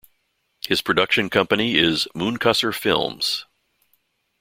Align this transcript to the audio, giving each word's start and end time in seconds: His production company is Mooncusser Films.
His 0.65 0.81
production 0.81 1.29
company 1.29 1.75
is 1.75 2.07
Mooncusser 2.15 2.73
Films. 2.73 3.45